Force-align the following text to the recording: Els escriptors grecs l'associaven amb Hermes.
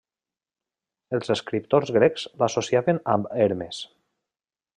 Els 1.17 1.29
escriptors 1.35 1.91
grecs 1.99 2.25
l'associaven 2.45 3.03
amb 3.15 3.31
Hermes. 3.47 3.85